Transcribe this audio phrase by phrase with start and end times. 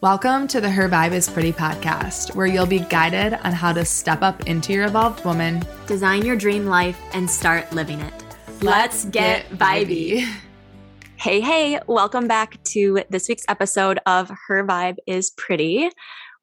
[0.00, 3.84] Welcome to the Her Vibe is Pretty podcast, where you'll be guided on how to
[3.84, 8.14] step up into your evolved woman, design your dream life, and start living it.
[8.62, 10.24] Let's get vibey.
[11.16, 15.90] Hey, hey, welcome back to this week's episode of Her Vibe is Pretty.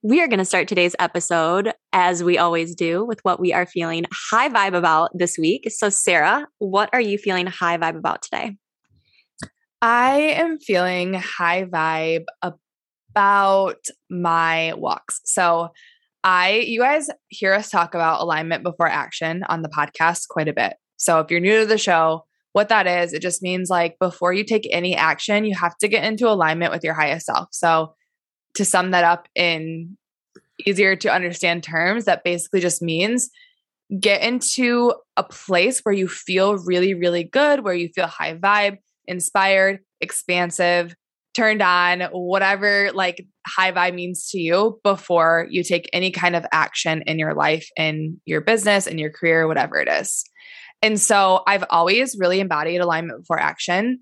[0.01, 3.65] We are going to start today's episode, as we always do, with what we are
[3.65, 5.71] feeling high vibe about this week.
[5.71, 8.57] So, Sarah, what are you feeling high vibe about today?
[9.81, 12.59] I am feeling high vibe about
[13.15, 15.21] my walks.
[15.25, 15.69] So,
[16.23, 20.53] I, you guys hear us talk about alignment before action on the podcast quite a
[20.53, 20.73] bit.
[20.97, 24.33] So, if you're new to the show, what that is, it just means like before
[24.33, 27.49] you take any action, you have to get into alignment with your highest self.
[27.51, 27.95] So,
[28.55, 29.97] to sum that up in
[30.65, 33.29] easier to understand terms, that basically just means
[33.99, 38.77] get into a place where you feel really, really good, where you feel high vibe,
[39.05, 40.95] inspired, expansive,
[41.35, 46.45] turned on, whatever like high vibe means to you before you take any kind of
[46.51, 50.23] action in your life, in your business, in your career, whatever it is.
[50.81, 53.99] And so I've always really embodied alignment before action.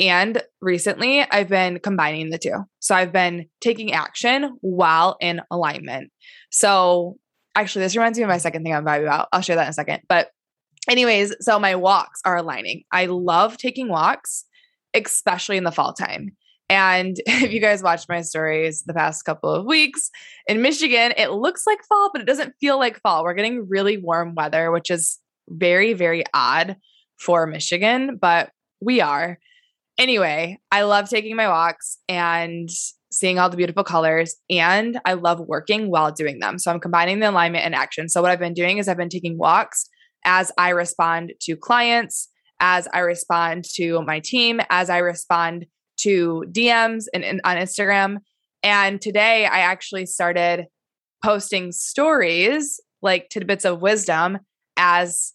[0.00, 2.64] And recently I've been combining the two.
[2.80, 6.10] So I've been taking action while in alignment.
[6.50, 7.16] So
[7.54, 9.28] actually, this reminds me of my second thing I'm vibing about.
[9.32, 10.02] I'll share that in a second.
[10.08, 10.30] But,
[10.88, 12.82] anyways, so my walks are aligning.
[12.90, 14.44] I love taking walks,
[14.92, 16.36] especially in the fall time.
[16.74, 20.10] And if you guys watched my stories the past couple of weeks
[20.48, 23.22] in Michigan, it looks like fall, but it doesn't feel like fall.
[23.22, 26.76] We're getting really warm weather, which is very, very odd
[27.16, 28.50] for Michigan, but
[28.80, 29.38] we are.
[29.98, 32.68] Anyway, I love taking my walks and
[33.12, 36.58] seeing all the beautiful colors, and I love working while doing them.
[36.58, 38.08] So I'm combining the alignment and action.
[38.08, 39.88] So, what I've been doing is I've been taking walks
[40.24, 42.28] as I respond to clients,
[42.58, 45.66] as I respond to my team, as I respond
[45.98, 48.18] to DMs and, and on Instagram.
[48.62, 50.66] And today I actually started
[51.22, 54.38] posting stories like tidbits of wisdom
[54.76, 55.32] as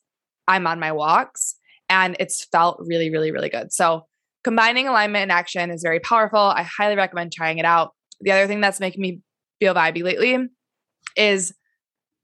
[0.48, 1.56] I'm on my walks.
[1.90, 3.72] And it's felt really, really, really good.
[3.72, 4.06] So
[4.44, 6.40] combining alignment and action is very powerful.
[6.40, 7.94] I highly recommend trying it out.
[8.22, 9.22] The other thing that's making me
[9.60, 10.38] feel vibey lately
[11.16, 11.54] is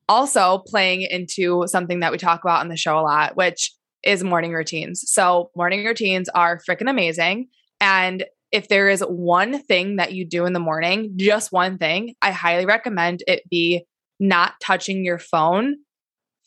[0.08, 3.74] also playing into something that we talk about on the show a lot, which
[4.04, 5.04] is morning routines.
[5.08, 7.48] So morning routines are freaking amazing.
[7.80, 12.16] And if there is one thing that you do in the morning, just one thing,
[12.22, 13.86] I highly recommend it be
[14.20, 15.76] not touching your phone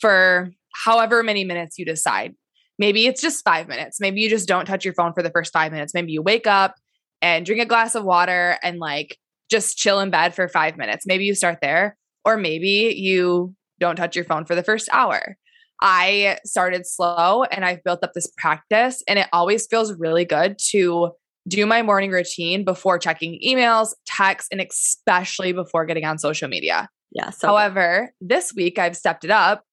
[0.00, 2.34] for however many minutes you decide.
[2.78, 4.00] Maybe it's just five minutes.
[4.00, 5.92] Maybe you just don't touch your phone for the first five minutes.
[5.92, 6.76] Maybe you wake up
[7.20, 9.18] and drink a glass of water and like
[9.50, 11.04] just chill in bed for five minutes.
[11.06, 11.96] Maybe you start there.
[12.24, 15.36] Or maybe you don't touch your phone for the first hour.
[15.80, 20.56] I started slow and I've built up this practice, and it always feels really good
[20.70, 21.12] to
[21.46, 26.88] do my morning routine before checking emails, texts, and especially before getting on social media.
[27.12, 27.30] Yeah.
[27.30, 28.28] So However, good.
[28.28, 29.64] this week I've stepped it up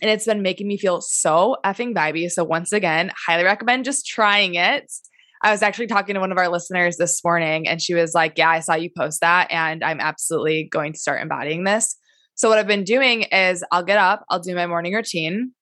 [0.00, 2.30] and it's been making me feel so effing vibey.
[2.30, 4.90] So once again, highly recommend just trying it.
[5.42, 8.38] I was actually talking to one of our listeners this morning and she was like,
[8.38, 11.96] Yeah, I saw you post that and I'm absolutely going to start embodying this.
[12.34, 15.52] So, what I've been doing is I'll get up, I'll do my morning routine.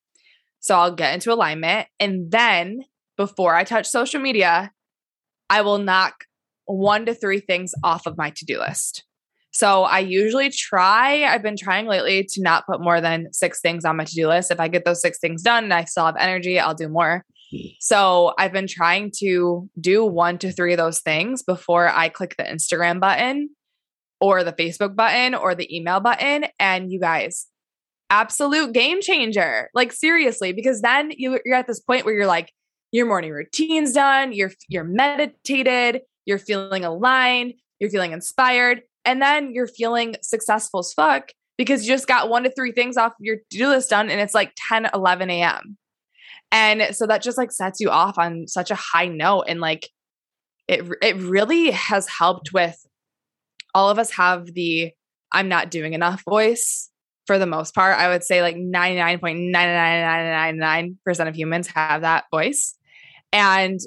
[0.60, 1.88] So, I'll get into alignment.
[1.98, 2.84] And then
[3.16, 4.72] before I touch social media,
[5.48, 6.24] I will knock
[6.66, 9.04] one to three things off of my to do list.
[9.52, 13.84] So I usually try, I've been trying lately to not put more than six things
[13.84, 14.50] on my to do list.
[14.50, 17.24] If I get those six things done and I still have energy, I'll do more.
[17.80, 22.36] So I've been trying to do one to three of those things before I click
[22.36, 23.50] the Instagram button
[24.20, 26.46] or the Facebook button or the email button.
[26.58, 27.46] And you guys,
[28.10, 29.70] absolute game changer.
[29.74, 32.52] Like seriously, because then you, you're at this point where you're like,
[32.92, 39.52] your morning routine's done, you're you're meditated, you're feeling aligned, you're feeling inspired, and then
[39.54, 43.36] you're feeling successful as fuck because you just got one to three things off your
[43.50, 45.76] to-do list done and it's like 10, 11 a.m.
[46.52, 49.44] And so that just like sets you off on such a high note.
[49.46, 49.88] And like
[50.66, 52.76] it it really has helped with
[53.74, 54.92] all of us have the
[55.32, 56.90] I'm not doing enough voice
[57.26, 57.96] for the most part.
[57.96, 62.76] I would say like 99.99999% of humans have that voice.
[63.32, 63.78] And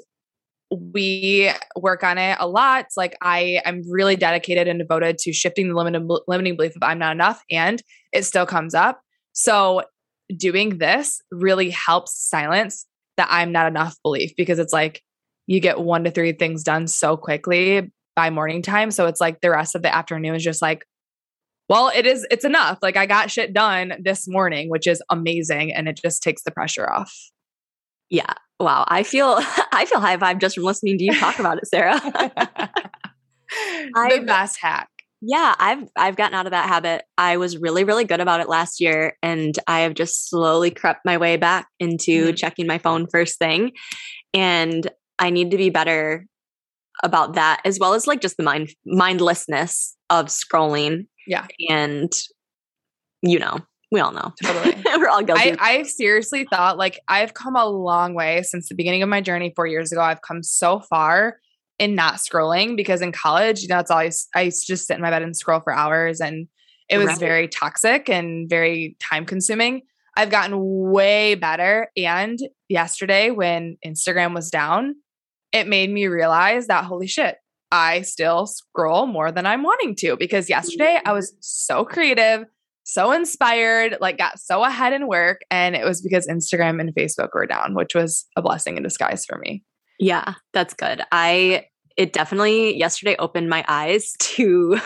[0.70, 2.86] we work on it a lot.
[2.96, 6.98] Like I am really dedicated and devoted to shifting the limited, limiting belief of I'm
[6.98, 7.82] not enough, and
[8.12, 9.00] it still comes up.
[9.32, 9.82] So
[10.34, 15.02] doing this really helps silence that I'm not enough belief because it's like
[15.46, 18.90] you get one to three things done so quickly by morning time.
[18.90, 20.84] So it's like the rest of the afternoon is just like,
[21.68, 22.78] well, it is, it's enough.
[22.82, 25.72] Like I got shit done this morning, which is amazing.
[25.72, 27.12] And it just takes the pressure off.
[28.10, 28.34] Yeah.
[28.60, 28.84] Wow.
[28.88, 29.36] I feel
[29.72, 32.00] I feel high vibe just from listening to you talk about it, Sarah.
[33.94, 34.88] the best hack.
[35.26, 37.04] Yeah, I've I've gotten out of that habit.
[37.16, 41.00] I was really really good about it last year and I have just slowly crept
[41.04, 42.34] my way back into mm-hmm.
[42.34, 43.72] checking my phone first thing.
[44.34, 44.88] And
[45.18, 46.26] I need to be better
[47.02, 51.06] about that as well as like just the mind mindlessness of scrolling.
[51.26, 51.46] Yeah.
[51.68, 52.12] And
[53.22, 53.58] you know,
[53.90, 54.32] we all know.
[54.42, 54.82] Totally.
[54.96, 55.52] We're all guilty.
[55.52, 59.20] I, I seriously thought like I've come a long way since the beginning of my
[59.20, 60.02] journey four years ago.
[60.02, 61.38] I've come so far
[61.78, 64.96] in not scrolling because in college, you know, it's always I used to just sit
[64.96, 66.48] in my bed and scroll for hours and
[66.88, 67.18] it was right.
[67.18, 69.82] very toxic and very time consuming.
[70.16, 71.88] I've gotten way better.
[71.96, 72.38] And
[72.68, 74.94] yesterday, when Instagram was down,
[75.54, 77.36] it made me realize that holy shit,
[77.70, 82.44] I still scroll more than I'm wanting to because yesterday I was so creative,
[82.82, 85.42] so inspired, like got so ahead in work.
[85.52, 89.24] And it was because Instagram and Facebook were down, which was a blessing in disguise
[89.24, 89.62] for me.
[90.00, 91.02] Yeah, that's good.
[91.12, 91.66] I,
[91.96, 94.80] it definitely yesterday opened my eyes to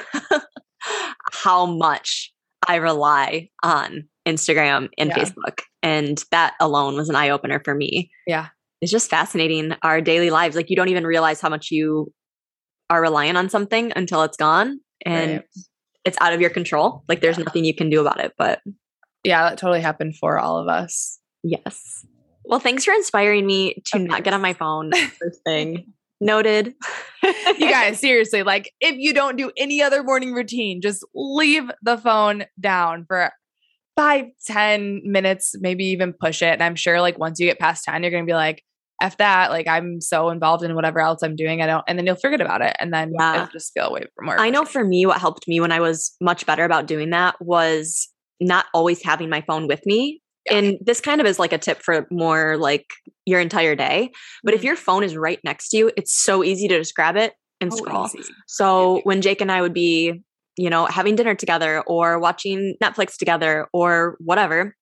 [1.32, 2.31] how much
[2.67, 5.19] I rely on Instagram and yeah.
[5.19, 5.61] Facebook.
[5.82, 8.11] And that alone was an eye opener for me.
[8.26, 8.49] Yeah.
[8.81, 10.57] It's just fascinating our daily lives.
[10.57, 12.13] Like you don't even realize how much you
[12.91, 15.45] are relying on something until it's gone and right.
[16.05, 17.05] it's out of your control.
[17.09, 17.45] Like there's yeah.
[17.45, 18.33] nothing you can do about it.
[18.39, 18.61] But
[19.25, 21.19] yeah, that totally happened for all of us.
[21.43, 22.07] Yes.
[22.45, 25.93] Well, thanks for inspiring me to not get on my phone first thing.
[26.21, 26.75] Noted.
[27.23, 31.97] you guys, seriously, like if you don't do any other morning routine, just leave the
[31.97, 33.31] phone down for
[33.97, 36.53] five, ten minutes, maybe even push it.
[36.53, 38.65] And I'm sure like once you get past 10, you're going to be like,
[39.00, 39.50] F that.
[39.50, 41.62] Like I'm so involved in whatever else I'm doing.
[41.62, 42.77] I don't, and then you'll forget about it.
[42.81, 43.35] And then yeah.
[43.35, 44.39] it'll just feel way more.
[44.39, 47.37] I know for me, what helped me when I was much better about doing that
[47.41, 48.09] was
[48.41, 50.21] not always having my phone with me.
[50.47, 50.56] Yeah.
[50.56, 52.87] And this kind of is like a tip for more like
[53.27, 54.11] your entire day.
[54.43, 54.59] But mm-hmm.
[54.59, 57.35] if your phone is right next to you, it's so easy to just grab it
[57.61, 58.06] and oh, scroll.
[58.06, 58.33] Easy.
[58.47, 60.23] So when Jake and I would be
[60.59, 64.75] you know, having dinner together or watching Netflix together or whatever,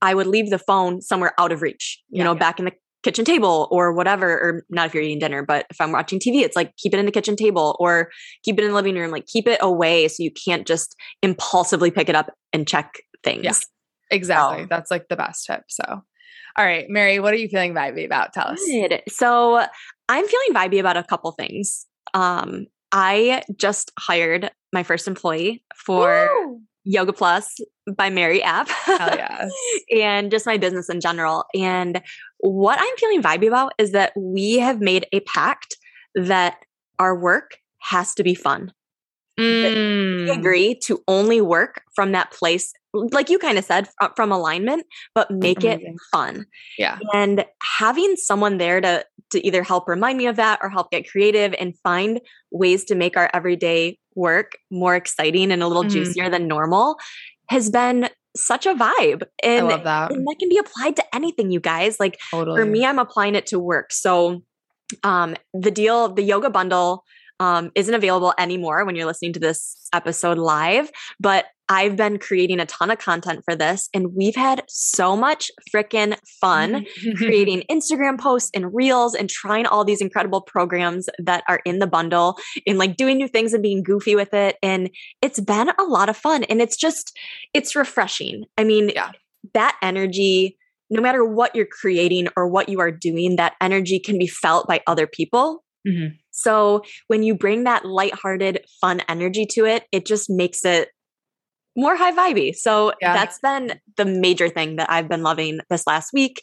[0.00, 2.38] I would leave the phone somewhere out of reach, you yeah, know, yeah.
[2.38, 2.72] back in the
[3.02, 6.42] kitchen table or whatever, or not if you're eating dinner, but if I'm watching TV,
[6.42, 8.10] it's like keep it in the kitchen table or
[8.44, 11.90] keep it in the living room, like keep it away so you can't just impulsively
[11.90, 13.44] pick it up and check things.
[13.44, 13.52] Yeah,
[14.10, 14.64] exactly.
[14.64, 14.66] So.
[14.68, 15.62] That's like the best tip.
[15.68, 18.32] So, all right, Mary, what are you feeling vibey about?
[18.32, 18.60] Tell us.
[18.64, 19.02] Good.
[19.08, 19.64] So,
[20.08, 21.86] I'm feeling vibey about a couple things.
[22.14, 26.60] Um, I just hired my first employee for Woo!
[26.88, 27.60] Yoga Plus
[27.96, 28.68] by Mary app.
[28.88, 29.52] Yes.
[29.94, 31.44] and just my business in general.
[31.54, 32.02] And
[32.38, 35.76] what I'm feeling vibey about is that we have made a pact
[36.14, 36.58] that
[36.98, 38.72] our work has to be fun.
[39.38, 40.24] Mm.
[40.24, 42.72] We agree to only work from that place,
[43.12, 45.94] like you kind of said, from alignment, but make Amazing.
[45.94, 46.46] it fun.
[46.78, 46.98] Yeah.
[47.14, 51.08] And having someone there to to either help remind me of that or help get
[51.08, 55.90] creative and find ways to make our everyday work more exciting and a little mm.
[55.90, 56.96] juicier than normal
[57.50, 59.22] has been such a vibe.
[59.42, 60.12] And, I love that.
[60.12, 62.00] And that can be applied to anything, you guys.
[62.00, 62.58] Like totally.
[62.58, 63.92] for me, I'm applying it to work.
[63.92, 64.42] So
[65.04, 67.04] um the deal, the yoga bundle
[67.40, 70.90] um, isn't available anymore when you're listening to this episode live,
[71.20, 75.50] but I've been creating a ton of content for this and we've had so much
[75.74, 76.86] freaking fun
[77.16, 81.86] creating Instagram posts and reels and trying all these incredible programs that are in the
[81.86, 84.56] bundle and like doing new things and being goofy with it.
[84.62, 87.16] And it's been a lot of fun and it's just,
[87.52, 88.44] it's refreshing.
[88.56, 89.12] I mean, yeah.
[89.54, 90.56] that energy,
[90.90, 94.66] no matter what you're creating or what you are doing, that energy can be felt
[94.66, 95.64] by other people.
[95.86, 96.14] Mm-hmm.
[96.30, 100.88] So when you bring that lighthearted, fun energy to it, it just makes it
[101.78, 102.54] more high vibey.
[102.54, 103.14] So yeah.
[103.14, 106.42] that's been the major thing that I've been loving this last week.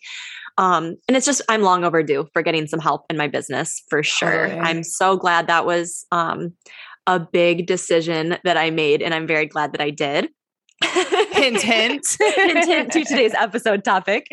[0.57, 4.01] Um, and it's just I'm long overdue for getting some help in my business for
[4.01, 4.47] sure.
[4.47, 6.53] I'm so glad that was um,
[7.05, 10.29] a big decision that I made, and I'm very glad that I did.
[10.81, 14.27] hint, hint, hint, hint to today's episode topic.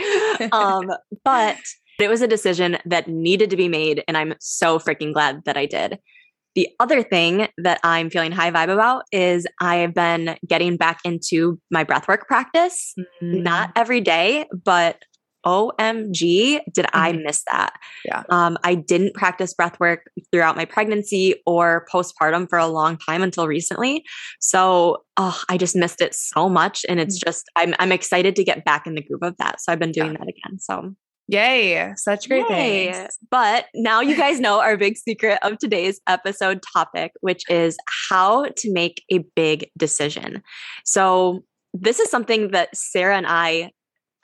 [0.52, 0.92] Um,
[1.24, 1.58] but
[1.98, 5.56] it was a decision that needed to be made, and I'm so freaking glad that
[5.56, 5.98] I did.
[6.54, 11.58] The other thing that I'm feeling high vibe about is I've been getting back into
[11.70, 12.94] my breathwork practice.
[12.98, 13.42] Mm-hmm.
[13.42, 15.02] Not every day, but
[15.44, 16.96] OMG, did mm-hmm.
[16.96, 17.72] I miss that?
[18.04, 18.22] Yeah.
[18.30, 19.98] Um, I didn't practice breathwork
[20.30, 24.04] throughout my pregnancy or postpartum for a long time until recently.
[24.40, 26.84] So oh, I just missed it so much.
[26.88, 27.28] And it's mm-hmm.
[27.28, 29.60] just, I'm, I'm excited to get back in the groove of that.
[29.60, 30.18] So I've been doing yeah.
[30.18, 30.58] that again.
[30.58, 30.94] So
[31.28, 32.92] Yay, such great Yay.
[32.92, 33.18] things.
[33.30, 37.76] But now you guys know our big secret of today's episode topic, which is
[38.10, 40.42] how to make a big decision.
[40.84, 43.70] So, this is something that Sarah and I,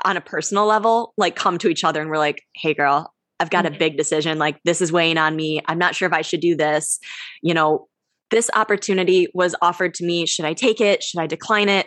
[0.05, 3.49] on a personal level, like come to each other and we're like, hey, girl, I've
[3.49, 3.79] got a mm-hmm.
[3.79, 4.39] big decision.
[4.39, 5.63] Like, this is weighing on me.
[5.67, 6.99] I'm not sure if I should do this.
[7.43, 7.89] You know,
[8.31, 10.27] this opportunity was offered to me.
[10.27, 11.03] Should I take it?
[11.03, 11.87] Should I decline it?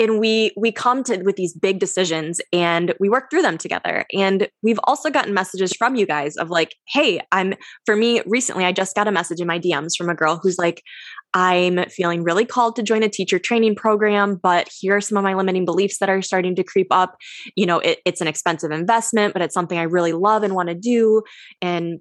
[0.00, 4.04] And we we come to with these big decisions and we work through them together
[4.12, 7.54] and we've also gotten messages from you guys of like hey i'm
[7.84, 10.58] for me recently i just got a message in my dms from a girl who's
[10.58, 10.82] like
[11.34, 15.22] i'm feeling really called to join a teacher training program but here are some of
[15.22, 17.16] my limiting beliefs that are starting to creep up
[17.54, 20.68] you know it, it's an expensive investment but it's something i really love and want
[20.68, 21.22] to do
[21.60, 22.00] and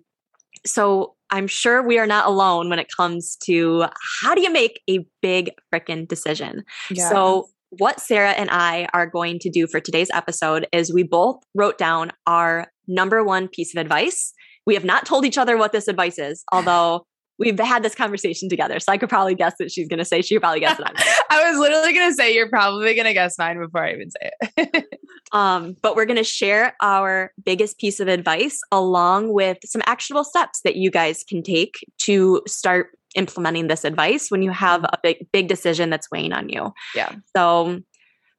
[0.65, 3.86] so I'm sure we are not alone when it comes to
[4.22, 6.63] how do you make a big freaking decision.
[6.89, 7.08] Yeah.
[7.08, 11.38] So what Sarah and I are going to do for today's episode is we both
[11.55, 14.33] wrote down our number one piece of advice.
[14.65, 17.05] We have not told each other what this advice is, although
[17.38, 18.79] we've had this conversation together.
[18.79, 20.85] So I could probably guess that she's going to say, she probably guess it.
[21.29, 24.09] I was literally going to say, you're probably going to guess mine before I even
[24.11, 24.85] say it.
[25.31, 30.25] um, but we're going to share our biggest piece of advice along with some actionable
[30.25, 34.97] steps that you guys can take to start implementing this advice when you have a
[35.03, 36.71] big big decision that's weighing on you.
[36.95, 37.13] Yeah.
[37.35, 37.81] So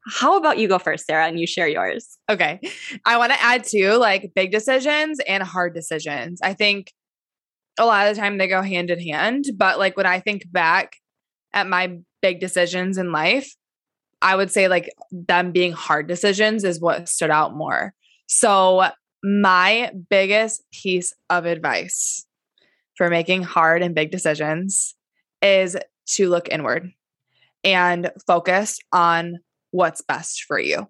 [0.06, 2.18] how about you go first, Sarah, and you share yours?
[2.28, 2.58] Okay.
[3.04, 6.40] I want to add to like big decisions and hard decisions.
[6.42, 6.92] I think
[7.78, 10.50] a lot of the time they go hand in hand, but like when I think
[10.50, 10.94] back
[11.52, 13.54] at my big decisions in life,
[14.22, 17.92] I would say like them being hard decisions is what stood out more.
[18.26, 18.88] So,
[19.22, 22.24] my biggest piece of advice
[23.00, 24.94] for making hard and big decisions
[25.40, 25.74] is
[26.06, 26.92] to look inward
[27.64, 29.38] and focus on
[29.70, 30.86] what's best for you.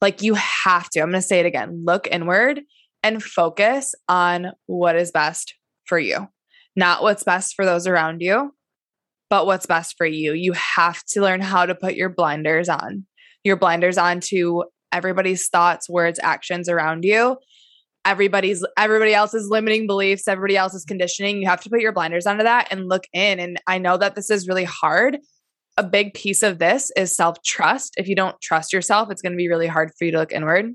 [0.00, 2.62] Like you have to, I'm going to say it again look inward
[3.02, 5.54] and focus on what is best
[5.84, 6.26] for you,
[6.74, 8.54] not what's best for those around you,
[9.28, 10.32] but what's best for you.
[10.32, 13.04] You have to learn how to put your blinders on,
[13.44, 17.36] your blinders on to everybody's thoughts, words, actions around you
[18.04, 21.40] everybody's everybody else's limiting beliefs, everybody else's conditioning.
[21.40, 23.38] You have to put your blinders onto that and look in.
[23.38, 25.18] And I know that this is really hard.
[25.76, 27.94] A big piece of this is self trust.
[27.96, 30.32] If you don't trust yourself, it's going to be really hard for you to look
[30.32, 30.72] inward.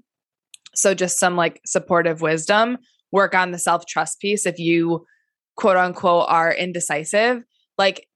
[0.74, 2.77] So, just some like supportive wisdom,
[3.12, 4.46] work on the self trust piece.
[4.46, 5.05] If you
[5.55, 7.43] quote unquote are indecisive,
[7.77, 8.07] like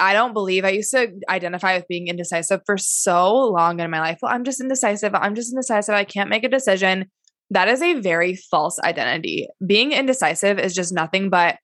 [0.00, 4.00] I don't believe I used to identify with being indecisive for so long in my
[4.00, 4.18] life.
[4.20, 5.14] Well, I'm just indecisive.
[5.14, 5.94] I'm just indecisive.
[5.94, 7.10] I can't make a decision.
[7.50, 9.48] That is a very false identity.
[9.64, 11.58] Being indecisive is just nothing but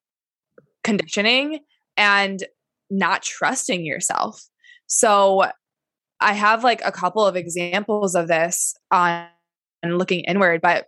[0.85, 1.61] conditioning
[1.97, 2.43] and
[2.91, 4.43] not trusting yourself.
[4.87, 5.45] So
[6.21, 9.27] I have like a couple of examples of this on
[9.85, 10.87] looking inward, but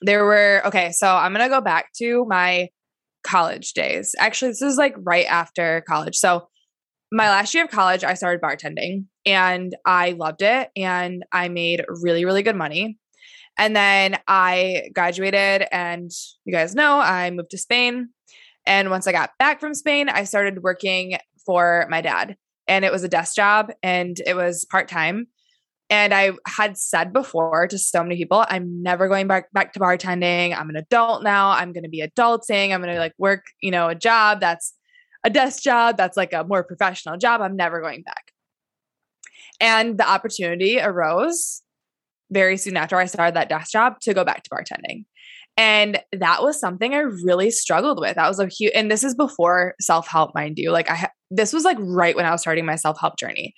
[0.00, 2.68] there were okay, so I'm going to go back to my
[3.22, 4.14] college days.
[4.18, 6.16] Actually, this is like right after college.
[6.16, 6.48] So
[7.12, 11.84] my last year of college, I started bartending and I loved it and I made
[11.88, 12.98] really, really good money.
[13.58, 16.10] And then I graduated, and
[16.44, 18.08] you guys know I moved to Spain.
[18.66, 22.36] And once I got back from Spain, I started working for my dad.
[22.68, 25.26] And it was a desk job and it was part time.
[25.90, 29.80] And I had said before to so many people, I'm never going back back to
[29.80, 30.56] bartending.
[30.56, 31.50] I'm an adult now.
[31.50, 32.72] I'm going to be adulting.
[32.72, 34.74] I'm going to like work, you know, a job that's
[35.24, 37.40] a desk job that's like a more professional job.
[37.40, 38.32] I'm never going back.
[39.60, 41.61] And the opportunity arose
[42.32, 45.04] very soon after I started that desk job to go back to bartending.
[45.56, 48.16] And that was something I really struggled with.
[48.16, 50.70] That was a huge, and this is before self help, mind you.
[50.70, 53.54] Like, I, this was like right when I was starting my self help journey.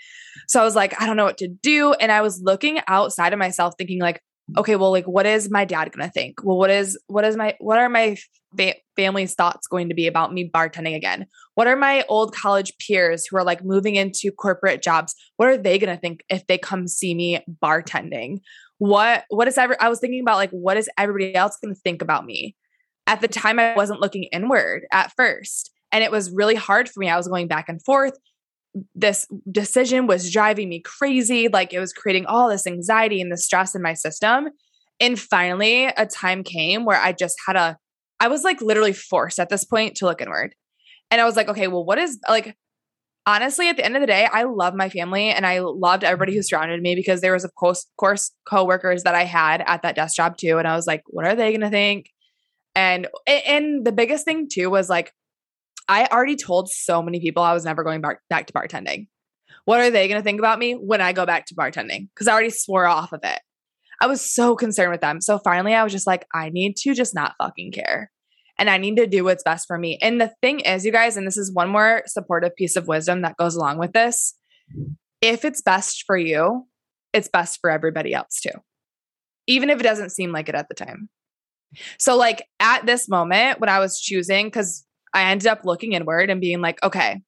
[0.48, 1.92] So I was like, I don't know what to do.
[1.94, 4.20] And I was looking outside of myself, thinking, like,
[4.58, 6.42] okay, well, like, what is my dad going to think?
[6.42, 8.16] Well, what is, what is my, what are my
[8.56, 11.26] fa- family's thoughts going to be about me bartending again?
[11.54, 15.14] What are my old college peers who are like moving into corporate jobs?
[15.36, 18.38] What are they going to think if they come see me bartending?
[18.78, 21.80] What what is ever I was thinking about like what is everybody else going to
[21.80, 22.56] think about me?
[23.06, 27.00] At the time I wasn't looking inward at first and it was really hard for
[27.00, 27.08] me.
[27.08, 28.14] I was going back and forth.
[28.94, 33.36] This decision was driving me crazy, like it was creating all this anxiety and the
[33.36, 34.48] stress in my system.
[35.00, 37.78] And finally a time came where I just had a
[38.20, 40.54] I was like literally forced at this point to look inward.
[41.10, 42.56] And I was like, okay, well, what is like
[43.26, 46.32] honestly, at the end of the day, I love my family and I loved everybody
[46.32, 46.44] who mm-hmm.
[46.44, 50.16] surrounded me because there was, of course, course coworkers that I had at that desk
[50.16, 50.58] job too.
[50.58, 52.10] And I was like, what are they going to think?
[52.74, 55.12] And and the biggest thing too was like,
[55.88, 59.06] I already told so many people I was never going back back to bartending.
[59.64, 62.08] What are they going to think about me when I go back to bartending?
[62.10, 63.38] Because I already swore off of it.
[64.00, 65.20] I was so concerned with them.
[65.20, 68.10] So finally, I was just like, I need to just not fucking care
[68.58, 69.98] and I need to do what's best for me.
[70.00, 73.22] And the thing is, you guys, and this is one more supportive piece of wisdom
[73.22, 74.34] that goes along with this
[75.20, 76.66] if it's best for you,
[77.14, 78.58] it's best for everybody else too,
[79.46, 81.08] even if it doesn't seem like it at the time.
[81.98, 84.84] So, like at this moment, when I was choosing, because
[85.14, 87.22] I ended up looking inward and being like, okay,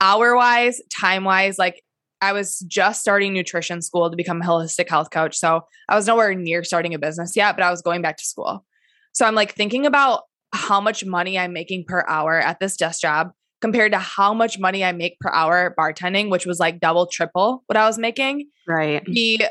[0.00, 1.82] hour wise, time wise, like
[2.20, 5.36] I was just starting nutrition school to become a holistic health coach.
[5.38, 8.24] So I was nowhere near starting a business yet, but I was going back to
[8.24, 8.64] school.
[9.12, 13.00] So I'm like thinking about how much money I'm making per hour at this desk
[13.00, 17.06] job compared to how much money I make per hour bartending, which was like double,
[17.06, 18.48] triple what I was making.
[18.66, 19.04] Right.
[19.04, 19.44] The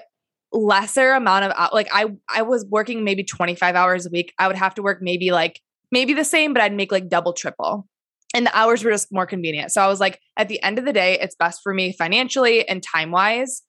[0.51, 4.33] lesser amount of like I I was working maybe 25 hours a week.
[4.39, 5.61] I would have to work maybe like
[5.91, 7.87] maybe the same, but I'd make like double, triple.
[8.33, 9.71] And the hours were just more convenient.
[9.71, 12.67] So I was like, at the end of the day, it's best for me financially
[12.67, 13.63] and time wise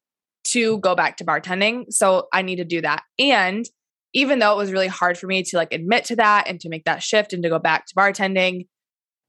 [0.45, 1.85] to go back to bartending.
[1.91, 3.03] So I need to do that.
[3.19, 3.67] And
[4.13, 6.69] even though it was really hard for me to like admit to that and to
[6.69, 8.67] make that shift and to go back to bartending,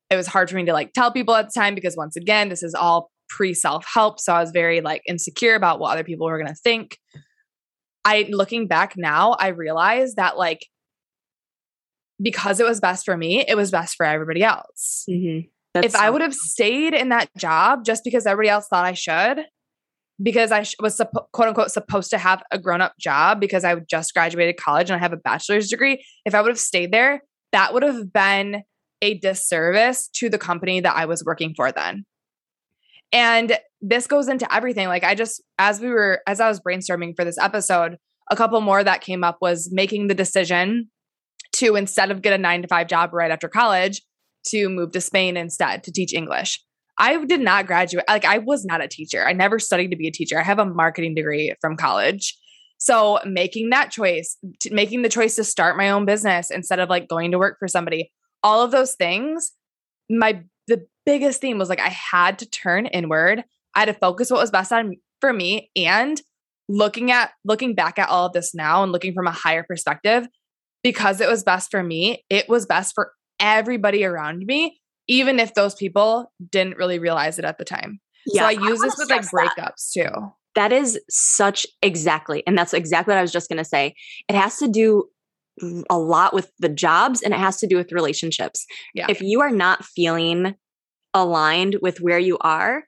[0.10, 2.50] it was hard for me to like tell people at the time because once again,
[2.50, 4.20] this is all pre self help.
[4.20, 6.98] So I was very like insecure about what other people were going to think.
[8.04, 10.66] I looking back now, I realized that like
[12.22, 15.06] because it was best for me, it was best for everybody else.
[15.10, 15.48] Mm-hmm.
[15.84, 19.46] If I would have stayed in that job just because everybody else thought I should,
[20.22, 23.76] because I was suppo- quote unquote supposed to have a grown up job because I
[23.90, 27.22] just graduated college and I have a bachelor's degree, if I would have stayed there,
[27.52, 28.64] that would have been
[29.02, 32.06] a disservice to the company that I was working for then.
[33.12, 34.88] And this goes into everything.
[34.88, 37.98] Like I just, as we were, as I was brainstorming for this episode,
[38.30, 40.90] a couple more that came up was making the decision
[41.54, 44.02] to instead of get a nine to five job right after college,
[44.44, 46.64] to move to Spain instead to teach English.
[47.02, 49.26] I did not graduate, like, I was not a teacher.
[49.26, 50.40] I never studied to be a teacher.
[50.40, 52.38] I have a marketing degree from college.
[52.78, 54.38] So, making that choice,
[54.70, 57.68] making the choice to start my own business instead of like going to work for
[57.68, 58.12] somebody,
[58.44, 59.52] all of those things,
[60.12, 63.44] my the biggest theme was like I had to turn inward.
[63.74, 66.22] I had to focus what was best on for me and
[66.70, 70.28] looking at looking back at all of this now and looking from a higher perspective
[70.84, 75.54] because it was best for me, it was best for everybody around me, even if
[75.54, 78.00] those people didn't really realize it at the time.
[78.26, 80.10] Yeah, so I use I this with like breakups that.
[80.10, 80.32] too.
[80.56, 82.44] That is such exactly.
[82.46, 83.96] And that's exactly what I was just going to say.
[84.28, 85.06] It has to do
[85.90, 88.66] a lot with the jobs and it has to do with relationships.
[88.94, 89.08] Yeah.
[89.10, 90.56] If you are not feeling
[91.14, 92.84] aligned with where you are,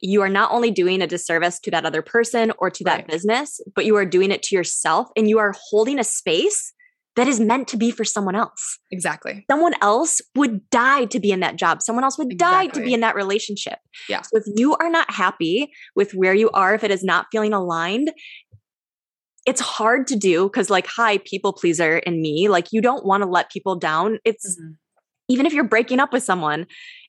[0.00, 3.08] you are not only doing a disservice to that other person or to that right.
[3.08, 6.72] business, but you are doing it to yourself and you are holding a space
[7.18, 8.78] that is meant to be for someone else.
[8.92, 9.44] Exactly.
[9.50, 11.82] Someone else would die to be in that job.
[11.82, 12.68] Someone else would exactly.
[12.68, 13.80] die to be in that relationship.
[14.08, 14.22] Yeah.
[14.22, 17.52] So if you are not happy with where you are, if it is not feeling
[17.52, 18.12] aligned,
[19.46, 23.24] it's hard to do because, like, hi, people pleaser in me, like, you don't want
[23.24, 24.18] to let people down.
[24.24, 24.74] It's mm-hmm.
[25.28, 26.66] even if you're breaking up with someone,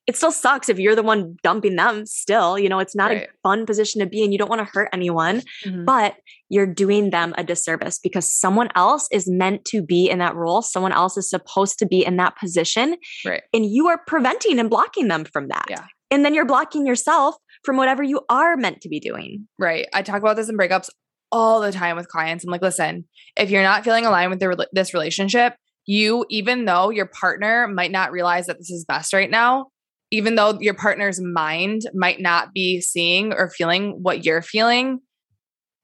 [0.10, 3.28] it still sucks if you're the one dumping them still you know it's not right.
[3.28, 5.86] a fun position to be in you don't want to hurt anyone mm-hmm.
[5.86, 6.15] but
[6.50, 10.63] you're doing them a disservice because someone else is meant to be in that role
[10.63, 13.43] someone else is supposed to be in that position right.
[13.54, 15.86] and you are preventing and blocking them from that yeah.
[16.10, 20.02] and then you're blocking yourself from whatever you are meant to be doing right i
[20.02, 20.89] talk about this in breakups
[21.32, 23.06] all the time with clients i'm like listen
[23.38, 25.54] if you're not feeling aligned with the, this relationship
[25.86, 29.67] you even though your partner might not realize that this is best right now
[30.12, 35.00] even though your partner's mind might not be seeing or feeling what you're feeling,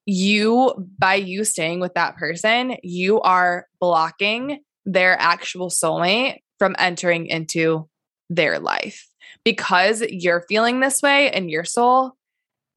[0.05, 7.27] you, by you staying with that person, you are blocking their actual soulmate from entering
[7.27, 7.87] into
[8.29, 9.07] their life.
[9.43, 12.13] Because you're feeling this way in your soul,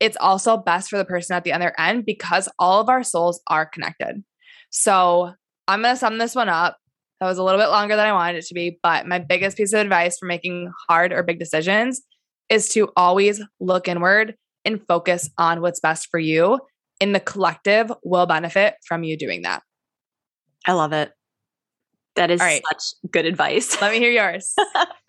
[0.00, 3.40] it's also best for the person at the other end because all of our souls
[3.46, 4.22] are connected.
[4.70, 5.32] So
[5.66, 6.76] I'm going to sum this one up.
[7.20, 8.78] That was a little bit longer than I wanted it to be.
[8.83, 12.02] But my biggest piece of advice for making hard or big decisions
[12.48, 16.61] is to always look inward and focus on what's best for you.
[17.00, 19.62] And the collective will benefit from you doing that.
[20.66, 21.12] I love it.
[22.18, 22.62] That is right.
[22.72, 23.81] such good advice.
[23.81, 24.54] Let me hear yours.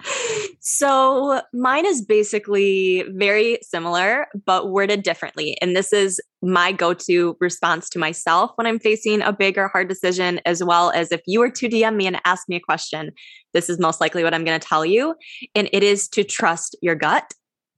[0.60, 5.58] so, mine is basically very similar, but worded differently.
[5.62, 9.68] And this is my go to response to myself when I'm facing a big or
[9.68, 12.62] hard decision, as well as if you were to DM me and ask me a
[12.62, 13.12] question,
[13.54, 15.16] this is most likely what I'm going to tell you.
[15.56, 17.34] And it is to trust your gut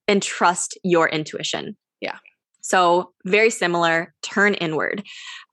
[0.07, 1.77] and trust your intuition.
[2.01, 2.17] Yeah.
[2.61, 5.03] So, very similar, turn inward.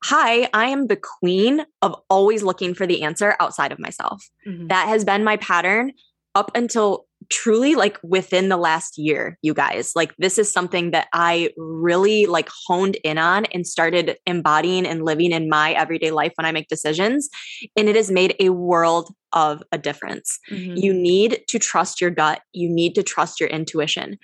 [0.04, 4.22] Hi, I am the queen of always looking for the answer outside of myself.
[4.46, 4.68] Mm-hmm.
[4.68, 5.92] That has been my pattern
[6.34, 11.08] up until truly like within the last year you guys like this is something that
[11.12, 16.32] i really like honed in on and started embodying and living in my everyday life
[16.36, 17.28] when i make decisions
[17.76, 20.76] and it has made a world of a difference mm-hmm.
[20.76, 24.16] you need to trust your gut you need to trust your intuition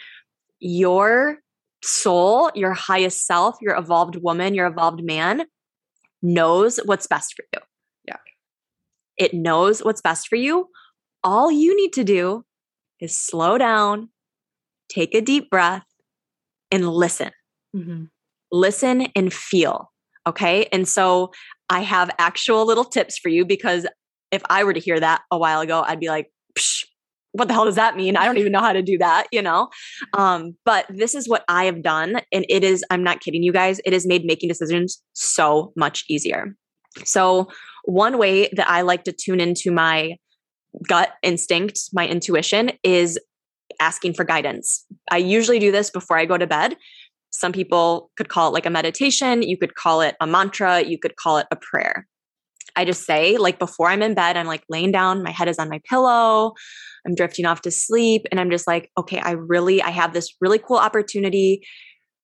[0.60, 1.38] your
[1.84, 5.44] soul, your highest self, your evolved woman, your evolved man
[6.22, 7.60] knows what's best for you.
[8.08, 8.16] Yeah.
[9.18, 10.68] It knows what's best for you.
[11.22, 12.44] All you need to do
[13.00, 14.08] is slow down,
[14.88, 15.84] take a deep breath
[16.70, 17.30] and listen.
[17.76, 18.04] Mm-hmm.
[18.50, 19.90] Listen and feel.
[20.26, 20.66] Okay.
[20.72, 21.32] And so
[21.68, 23.86] I have actual little tips for you because
[24.30, 26.30] if I were to hear that a while ago, I'd be like,
[27.34, 28.16] what the hell does that mean?
[28.16, 29.68] I don't even know how to do that, you know?
[30.12, 32.20] Um, but this is what I have done.
[32.32, 36.04] And it is, I'm not kidding you guys, it has made making decisions so much
[36.08, 36.54] easier.
[37.04, 37.48] So,
[37.86, 40.16] one way that I like to tune into my
[40.88, 43.18] gut instinct, my intuition, is
[43.80, 44.84] asking for guidance.
[45.10, 46.76] I usually do this before I go to bed.
[47.32, 50.98] Some people could call it like a meditation, you could call it a mantra, you
[51.00, 52.06] could call it a prayer.
[52.76, 55.58] I just say, like, before I'm in bed, I'm like laying down, my head is
[55.58, 56.54] on my pillow,
[57.06, 60.34] I'm drifting off to sleep, and I'm just like, okay, I really, I have this
[60.40, 61.66] really cool opportunity.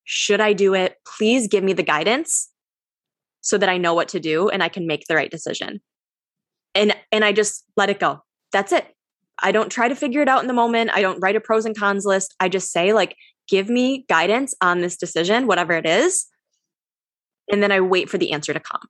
[0.05, 0.97] Should I do it?
[1.07, 2.51] Please give me the guidance
[3.41, 5.81] so that I know what to do and I can make the right decision.
[6.75, 8.23] And and I just let it go.
[8.53, 8.87] That's it.
[9.43, 10.91] I don't try to figure it out in the moment.
[10.93, 12.35] I don't write a pros and cons list.
[12.39, 13.17] I just say like
[13.49, 16.27] give me guidance on this decision, whatever it is.
[17.51, 18.87] And then I wait for the answer to come.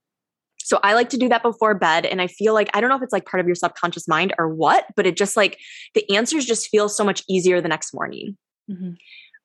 [0.62, 2.06] So I like to do that before bed.
[2.06, 4.34] And I feel like, I don't know if it's like part of your subconscious mind
[4.38, 5.58] or what, but it just like
[5.94, 8.36] the answers just feel so much easier the next morning.
[8.70, 8.90] Mm-hmm.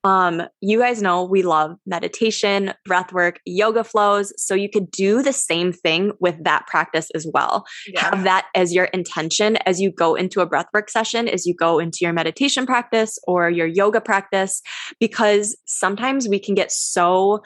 [0.07, 4.31] Um, you guys know we love meditation, breath work, yoga flows.
[4.37, 7.65] So you could do the same thing with that practice as well.
[7.87, 8.01] Yeah.
[8.01, 11.55] Have that as your intention as you go into a breath work session, as you
[11.55, 14.61] go into your meditation practice or your yoga practice,
[14.99, 17.41] because sometimes we can get so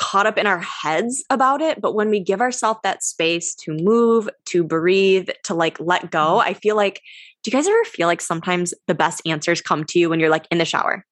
[0.00, 1.80] caught up in our heads about it.
[1.80, 6.38] But when we give ourselves that space to move, to breathe, to like let go,
[6.38, 6.48] mm-hmm.
[6.48, 7.02] I feel like,
[7.42, 10.30] do you guys ever feel like sometimes the best answers come to you when you're
[10.30, 11.04] like in the shower?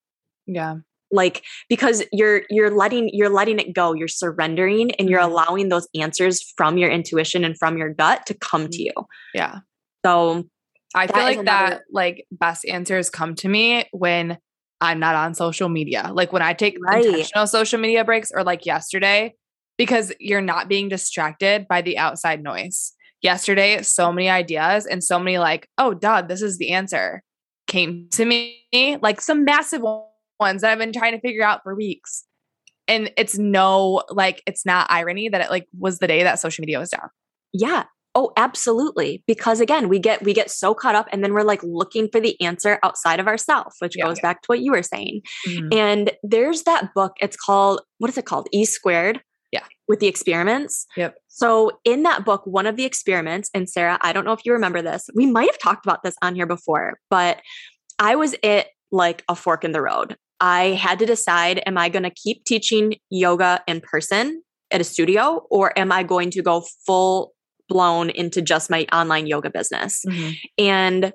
[0.47, 0.77] Yeah.
[1.11, 5.31] Like because you're you're letting you're letting it go, you're surrendering and you're mm-hmm.
[5.31, 8.99] allowing those answers from your intuition and from your gut to come to mm-hmm.
[8.99, 9.07] you.
[9.33, 9.59] Yeah.
[10.05, 10.45] So
[10.95, 14.39] I feel like another- that like best answers come to me when
[14.81, 16.09] I'm not on social media.
[16.13, 17.05] Like when I take right.
[17.05, 19.35] intentional social media breaks or like yesterday,
[19.77, 22.93] because you're not being distracted by the outside noise.
[23.21, 27.21] Yesterday, so many ideas and so many like, oh, duh, this is the answer
[27.67, 28.65] came to me,
[29.01, 29.81] like some massive
[30.39, 32.25] ones that I've been trying to figure out for weeks.
[32.87, 36.61] And it's no, like, it's not irony that it like was the day that social
[36.61, 37.09] media was down.
[37.53, 37.83] Yeah.
[38.19, 39.23] Oh, absolutely.
[39.27, 42.19] Because again, we get we get so caught up and then we're like looking for
[42.19, 44.23] the answer outside of ourselves, which yeah, goes yeah.
[44.23, 45.21] back to what you were saying.
[45.47, 45.69] Mm-hmm.
[45.71, 48.49] And there's that book, it's called what is it called?
[48.51, 49.21] E squared.
[49.53, 49.63] Yeah.
[49.87, 50.85] With the experiments.
[50.97, 51.15] Yep.
[51.29, 54.51] So in that book, one of the experiments, and Sarah, I don't know if you
[54.51, 55.09] remember this.
[55.15, 57.39] We might have talked about this on here before, but
[57.99, 60.17] I was at like a fork in the road.
[60.41, 64.83] I had to decide am I going to keep teaching yoga in person at a
[64.83, 67.31] studio or am I going to go full
[67.69, 70.03] blown into just my online yoga business?
[70.05, 70.31] Mm-hmm.
[70.57, 71.13] And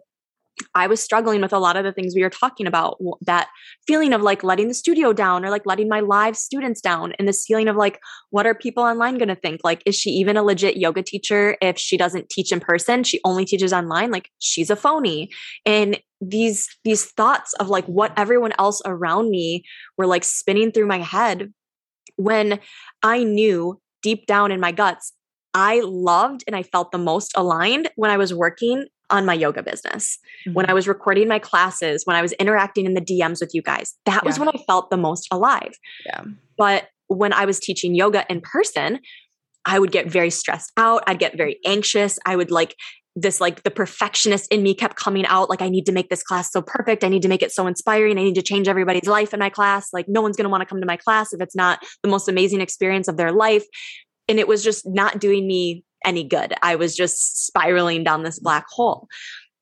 [0.75, 3.49] I was struggling with a lot of the things we were talking about that
[3.87, 7.27] feeling of like letting the studio down or like letting my live students down and
[7.27, 10.37] this feeling of like what are people online going to think like is she even
[10.37, 14.31] a legit yoga teacher if she doesn't teach in person she only teaches online like
[14.39, 15.29] she's a phony
[15.67, 19.65] and these these thoughts of like what everyone else around me
[19.99, 21.53] were like spinning through my head
[22.17, 22.61] when
[23.03, 25.13] i knew deep down in my guts
[25.55, 29.63] I loved and I felt the most aligned when I was working on my yoga
[29.63, 30.55] business, mm-hmm.
[30.55, 33.63] when I was recording my classes, when I was interacting in the DMs with you
[33.63, 33.95] guys.
[34.07, 34.27] That yeah.
[34.27, 35.75] was when I felt the most alive.
[36.07, 36.23] Yeah.
[36.57, 39.01] But when I was teaching yoga in person,
[39.65, 41.05] I would get very stressed out.
[41.07, 42.19] I'd get very anxious.
[42.27, 42.75] I would like
[43.17, 46.23] this like the perfectionist in me kept coming out like i need to make this
[46.23, 49.07] class so perfect i need to make it so inspiring i need to change everybody's
[49.07, 51.33] life in my class like no one's going to want to come to my class
[51.33, 53.65] if it's not the most amazing experience of their life
[54.29, 58.39] and it was just not doing me any good i was just spiraling down this
[58.39, 59.09] black hole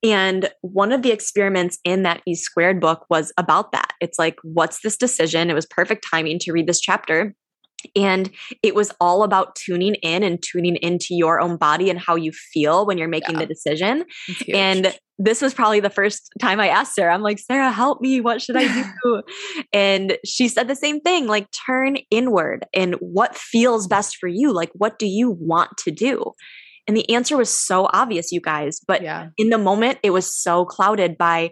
[0.03, 3.93] and one of the experiments in that E squared book was about that.
[4.01, 5.49] It's like, what's this decision?
[5.49, 7.35] It was perfect timing to read this chapter.
[7.97, 8.31] And
[8.63, 12.33] it was all about tuning in and tuning into your own body and how you
[12.33, 13.41] feel when you're making yeah.
[13.41, 14.05] the decision.
[14.53, 18.21] And this was probably the first time I asked Sarah, I'm like, Sarah, help me.
[18.21, 19.23] What should I do?
[19.73, 24.53] and she said the same thing like, turn inward and what feels best for you?
[24.53, 26.33] Like, what do you want to do?
[26.89, 28.81] And the answer was so obvious, you guys.
[28.87, 29.29] But yeah.
[29.37, 31.51] in the moment, it was so clouded by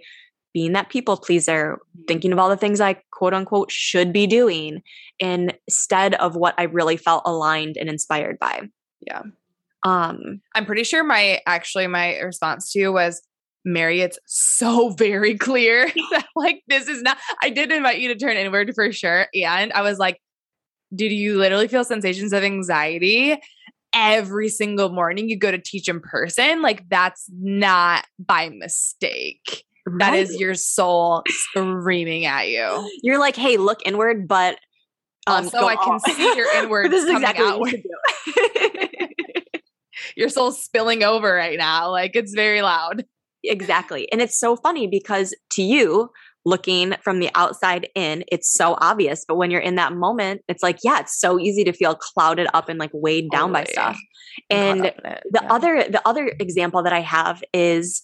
[0.53, 2.05] being that people pleaser, mm-hmm.
[2.07, 4.83] thinking of all the things I quote unquote should be doing
[5.19, 8.69] instead of what I really felt aligned and inspired by.
[9.01, 9.23] Yeah.
[9.83, 13.23] Um, I'm pretty sure my actually my response to you was
[13.65, 18.17] Mary, it's so very clear that like this is not I did invite you to
[18.17, 19.27] turn inward for sure.
[19.35, 20.21] And I was like,
[20.95, 23.39] did you literally feel sensations of anxiety
[23.93, 26.63] every single morning you go to teach in person?
[26.63, 29.65] Like that's not by mistake.
[29.87, 29.99] Right.
[29.99, 32.91] That is your soul screaming at you.
[33.03, 34.59] You're like, hey, look inward, but
[35.27, 37.83] um, also I can see your inward this is exactly outward.
[38.27, 39.09] You
[40.17, 41.91] your soul's spilling over right now.
[41.91, 43.05] Like it's very loud.
[43.45, 44.11] Exactly.
[44.13, 46.11] And it's so funny because to you,
[46.45, 49.25] looking from the outside in, it's so obvious.
[49.27, 52.49] But when you're in that moment, it's like, yeah, it's so easy to feel clouded
[52.55, 53.99] up and like weighed down by stuff.
[54.49, 55.49] And the yeah.
[55.51, 58.01] other the other example that I have is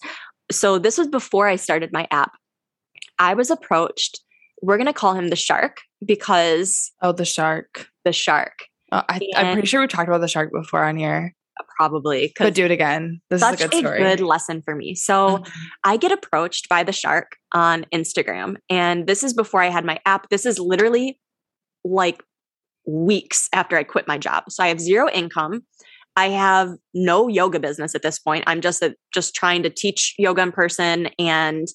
[0.51, 2.31] so this was before I started my app.
[3.19, 4.19] I was approached.
[4.61, 8.65] We're gonna call him the shark because oh, the shark, the shark.
[8.91, 11.35] Oh, I, am pretty sure we talked about the shark before on here
[11.77, 13.21] probably could do it again.
[13.29, 14.01] This such is a good story.
[14.01, 14.95] A good lesson for me.
[14.95, 15.61] So mm-hmm.
[15.83, 19.99] I get approached by the shark on Instagram, and this is before I had my
[20.05, 20.29] app.
[20.29, 21.19] This is literally
[21.83, 22.21] like
[22.85, 24.45] weeks after I quit my job.
[24.49, 25.63] So I have zero income.
[26.17, 28.43] I have no yoga business at this point.
[28.47, 31.67] I'm just a, just trying to teach yoga in person and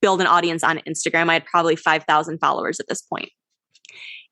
[0.00, 1.28] build an audience on Instagram.
[1.28, 3.28] I had probably 5,000 followers at this point.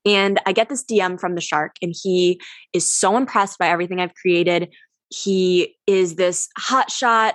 [0.06, 2.40] And I get this DM from the shark, and he
[2.72, 4.72] is so impressed by everything I've created.
[5.08, 7.32] He is this hotshot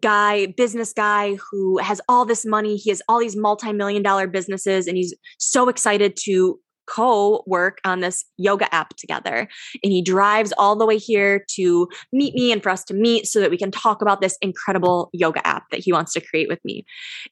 [0.00, 2.76] guy, business guy who has all this money.
[2.76, 7.78] He has all these multi million dollar businesses, and he's so excited to co work
[7.84, 9.48] on this yoga app together.
[9.82, 13.26] And he drives all the way here to meet me and for us to meet
[13.26, 16.48] so that we can talk about this incredible yoga app that he wants to create
[16.48, 16.84] with me.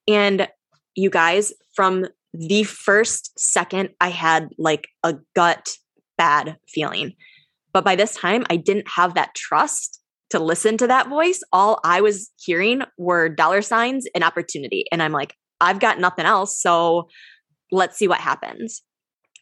[0.08, 0.48] And
[0.94, 5.76] you guys, from the first second I had like a gut
[6.18, 7.12] bad feeling.
[7.72, 11.40] But by this time, I didn't have that trust to listen to that voice.
[11.52, 14.84] All I was hearing were dollar signs and opportunity.
[14.90, 16.60] And I'm like, I've got nothing else.
[16.60, 17.08] So
[17.70, 18.82] let's see what happens.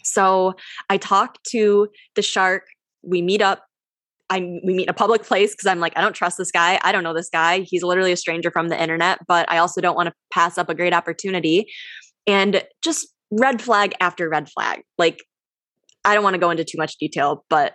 [0.04, 0.54] So
[0.90, 2.64] I talk to the shark.
[3.02, 3.64] We meet up.
[4.30, 6.80] I we meet in a public place because I'm like, I don't trust this guy.
[6.82, 7.60] I don't know this guy.
[7.60, 10.68] He's literally a stranger from the internet, but I also don't want to pass up
[10.68, 11.66] a great opportunity
[12.26, 14.82] and just red flag after red flag.
[14.98, 15.22] Like,
[16.04, 17.74] I don't want to go into too much detail, but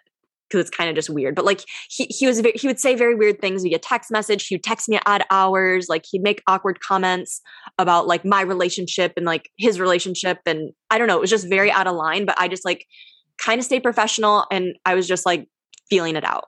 [0.50, 1.36] because it's kind of just weird.
[1.36, 4.48] But like he he was he would say very weird things via text message.
[4.48, 5.88] He'd text me at odd hours.
[5.90, 7.42] Like he'd make awkward comments
[7.78, 11.18] about like my relationship and like his relationship, and I don't know.
[11.18, 12.26] It was just very out of line.
[12.26, 12.86] But I just like
[13.38, 15.48] kind of stayed professional, and I was just like
[15.90, 16.46] feeling it out.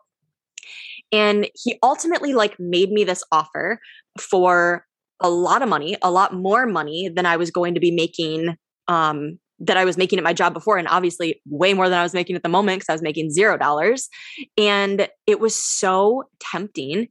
[1.12, 3.80] And he ultimately like made me this offer
[4.20, 4.86] for
[5.22, 8.56] a lot of money, a lot more money than I was going to be making
[8.88, 12.04] um, that I was making at my job before, and obviously way more than I
[12.04, 14.10] was making at the moment because I was making zero dollars.
[14.58, 17.08] And it was so tempting.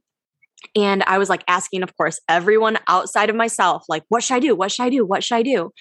[0.75, 4.39] And I was like asking, of course, everyone outside of myself, like, what should I
[4.39, 4.55] do?
[4.55, 5.05] What should I do?
[5.05, 5.71] What should I do?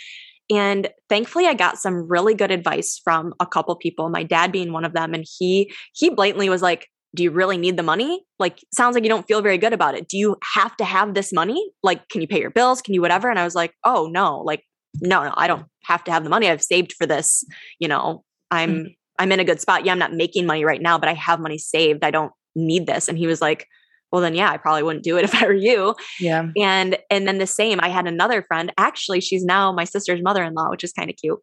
[0.51, 4.73] And thankfully I got some really good advice from a couple people, my dad being
[4.73, 5.15] one of them.
[5.15, 8.23] And he he blatantly was like, do you really need the money?
[8.39, 10.09] Like, sounds like you don't feel very good about it.
[10.09, 11.71] Do you have to have this money?
[11.83, 12.83] Like, can you pay your bills?
[12.83, 13.31] Can you whatever?
[13.31, 14.63] And I was like, oh, no, like,
[15.01, 16.49] no, no, I don't have to have the money.
[16.49, 17.45] I've saved for this.
[17.79, 18.87] You know, I'm, mm-hmm.
[19.19, 19.85] I'm in a good spot.
[19.85, 22.05] Yeah, I'm not making money right now, but I have money saved.
[22.05, 23.09] I don't need this.
[23.09, 23.67] And he was like,
[24.11, 27.29] well then yeah i probably wouldn't do it if i were you yeah and and
[27.29, 30.95] then the same i had another friend actually she's now my sister's mother-in-law which is
[30.95, 31.39] kind of cute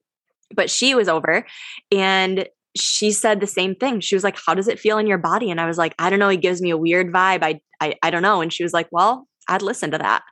[0.55, 1.45] but she was over
[1.91, 4.01] and she said the same thing.
[4.01, 6.10] She was like, "How does it feel in your body?" And I was like, "I
[6.10, 6.29] don't know.
[6.29, 7.43] He gives me a weird vibe.
[7.43, 10.23] I I I don't know." And she was like, "Well, I'd listen to that."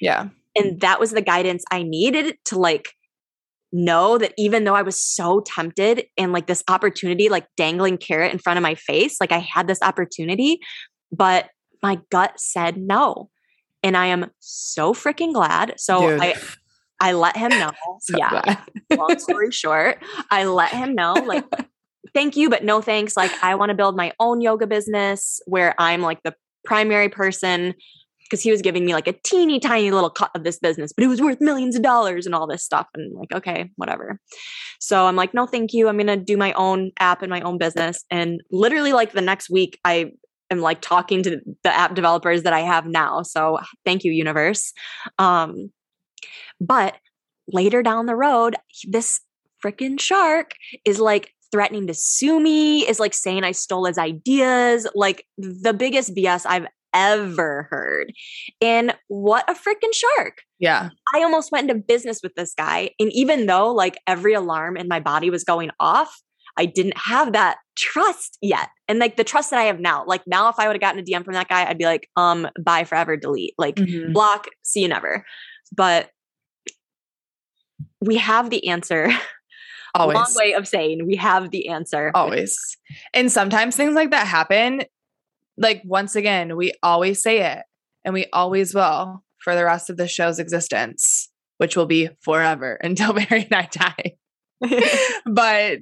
[0.00, 0.28] Yeah.
[0.56, 2.90] And that was the guidance I needed to like
[3.72, 8.32] know that even though I was so tempted and like this opportunity, like dangling carrot
[8.32, 10.58] in front of my face, like I had this opportunity,
[11.12, 11.48] but
[11.82, 13.30] my gut said no.
[13.82, 15.74] And I am so freaking glad.
[15.78, 16.20] So Dude.
[16.20, 16.34] I
[17.02, 17.70] I let him know.
[18.00, 18.62] so yeah.
[18.94, 21.44] Long story short, I let him know like
[22.14, 23.16] thank you, but no thanks.
[23.16, 26.34] Like, I want to build my own yoga business where I'm like the
[26.64, 27.74] primary person
[28.30, 31.02] because he was giving me like a teeny tiny little cut of this business, but
[31.02, 32.86] it was worth millions of dollars and all this stuff.
[32.94, 34.20] And like, okay, whatever.
[34.78, 35.88] So I'm like, no, thank you.
[35.88, 38.04] I'm going to do my own app and my own business.
[38.08, 40.12] And literally, like the next week, I
[40.50, 43.22] am like talking to the app developers that I have now.
[43.22, 44.72] So thank you, universe.
[45.18, 45.72] Um,
[46.60, 46.96] but
[47.48, 49.20] later down the road, this
[49.64, 54.86] freaking shark is like threatening to sue me, is like saying I stole his ideas,
[54.94, 58.12] like the biggest BS I've ever heard.
[58.60, 60.42] And what a freaking shark.
[60.58, 60.90] Yeah.
[61.14, 62.90] I almost went into business with this guy.
[62.98, 66.14] And even though like every alarm in my body was going off,
[66.56, 68.68] I didn't have that trust yet.
[68.88, 71.00] And like the trust that I have now, like now if I would have gotten
[71.00, 74.12] a DM from that guy, I'd be like, um, bye forever, delete, like mm-hmm.
[74.12, 75.24] block, see you never.
[75.74, 76.10] But
[78.00, 79.10] we have the answer
[79.94, 80.14] Always.
[80.14, 82.10] Long way of saying we have the answer.
[82.14, 82.58] Always.
[83.12, 84.82] And sometimes things like that happen.
[85.60, 87.62] Like once again, we always say it
[88.04, 92.74] and we always will for the rest of the show's existence, which will be forever
[92.82, 94.16] until Mary and I die.
[95.26, 95.80] but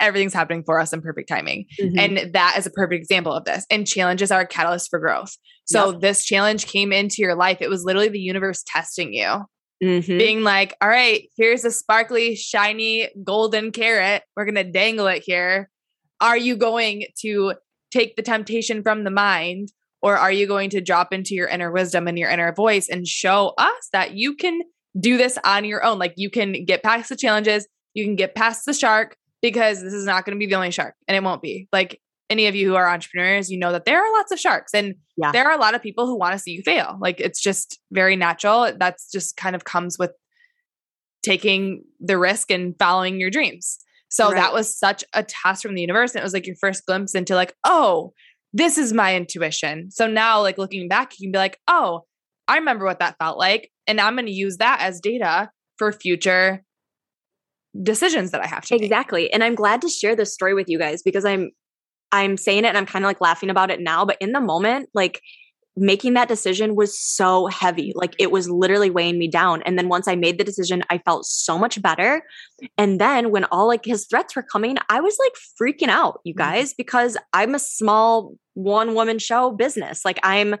[0.00, 1.66] everything's happening for us in perfect timing.
[1.78, 1.98] Mm-hmm.
[1.98, 3.66] And that is a perfect example of this.
[3.70, 5.36] And challenges are a catalyst for growth.
[5.66, 6.00] So yep.
[6.00, 7.58] this challenge came into your life.
[7.60, 9.44] It was literally the universe testing you.
[9.82, 10.18] Mm-hmm.
[10.18, 14.22] Being like, all right, here's a sparkly, shiny, golden carrot.
[14.36, 15.70] We're going to dangle it here.
[16.20, 17.54] Are you going to
[17.90, 19.72] take the temptation from the mind?
[20.02, 23.06] Or are you going to drop into your inner wisdom and your inner voice and
[23.06, 24.62] show us that you can
[24.98, 25.98] do this on your own?
[25.98, 29.92] Like you can get past the challenges, you can get past the shark because this
[29.92, 31.68] is not going to be the only shark and it won't be.
[31.72, 32.00] Like
[32.30, 34.94] any of you who are entrepreneurs, you know that there are lots of sharks and
[35.16, 35.32] yeah.
[35.32, 36.96] there are a lot of people who want to see you fail.
[37.00, 38.72] Like it's just very natural.
[38.78, 40.12] That's just kind of comes with
[41.22, 43.78] taking the risk and following your dreams.
[44.10, 44.36] So right.
[44.36, 46.12] that was such a test from the universe.
[46.12, 48.12] And it was like your first glimpse into like, oh,
[48.52, 49.90] this is my intuition.
[49.90, 52.02] So now, like looking back, you can be like, oh,
[52.48, 53.70] I remember what that felt like.
[53.86, 56.64] And I'm going to use that as data for future
[57.80, 59.22] decisions that I have to Exactly.
[59.22, 59.34] Make.
[59.34, 61.50] And I'm glad to share this story with you guys because I'm
[62.12, 64.40] I'm saying it and I'm kind of like laughing about it now, but in the
[64.40, 65.20] moment, like
[65.80, 67.92] making that decision was so heavy.
[67.96, 69.62] Like it was literally weighing me down.
[69.62, 72.22] And then once I made the decision, I felt so much better.
[72.76, 76.34] And then when all like his threats were coming, I was like freaking out, you
[76.34, 76.50] mm-hmm.
[76.50, 80.04] guys, because I'm a small one woman show business.
[80.04, 80.56] Like I'm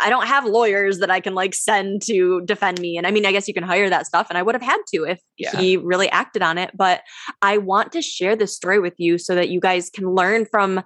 [0.00, 2.96] I don't have lawyers that I can like send to defend me.
[2.96, 4.78] And I mean, I guess you can hire that stuff, and I would have had
[4.94, 5.58] to if yeah.
[5.58, 6.70] he really acted on it.
[6.76, 7.02] But
[7.42, 10.82] I want to share this story with you so that you guys can learn from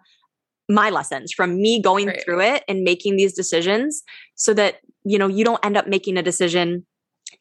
[0.72, 2.22] my lessons from me going right.
[2.24, 4.02] through it and making these decisions
[4.34, 6.86] so that you know you don't end up making a decision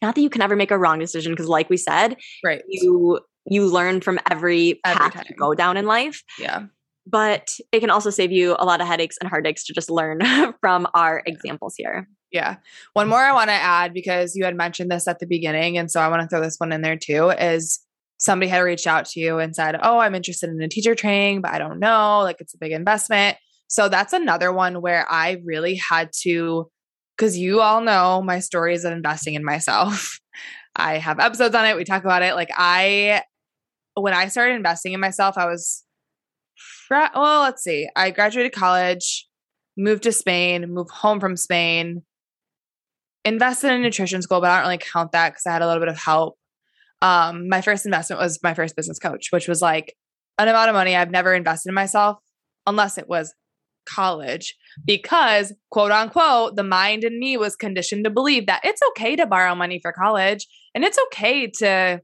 [0.02, 3.20] not that you can ever make a wrong decision because like we said right you
[3.46, 5.26] you learn from every, every path time.
[5.30, 6.64] you go down in life yeah
[7.08, 10.20] but it can also save you a lot of headaches and heartaches to just learn
[10.62, 12.56] from our examples here yeah.
[12.94, 15.78] One more I want to add because you had mentioned this at the beginning.
[15.78, 17.80] And so I want to throw this one in there too is
[18.22, 21.42] somebody had reached out to you and said, Oh, I'm interested in a teacher training,
[21.42, 22.20] but I don't know.
[22.22, 23.38] Like it's a big investment.
[23.68, 26.70] So that's another one where I really had to,
[27.18, 30.20] because you all know my stories of investing in myself.
[30.76, 31.76] I have episodes on it.
[31.76, 32.36] We talk about it.
[32.36, 33.24] Like I,
[33.96, 35.84] when I started investing in myself, I was,
[36.90, 37.90] well, let's see.
[37.96, 39.28] I graduated college,
[39.76, 42.04] moved to Spain, moved home from Spain,
[43.26, 45.82] invested in nutrition school, but I don't really count that because I had a little
[45.82, 46.38] bit of help
[47.02, 49.96] um, my first investment was my first business coach, which was like
[50.38, 52.18] an amount of money I've never invested in myself
[52.68, 53.34] unless it was
[53.86, 59.16] college because quote unquote the mind in me was conditioned to believe that it's okay
[59.16, 62.00] to borrow money for college and it's okay to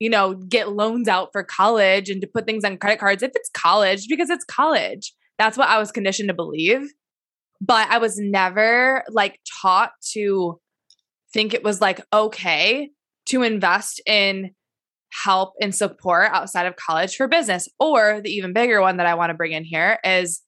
[0.00, 3.30] you know get loans out for college and to put things on credit cards if
[3.34, 5.14] it's college because it's college.
[5.38, 6.92] That's what i was conditioned to believe.
[7.60, 10.58] But i was never like taught to
[11.32, 12.90] think it was like okay
[13.26, 14.50] to invest in
[15.12, 17.68] help and support outside of college for business.
[17.78, 20.42] Or the even bigger one that I want to bring in here is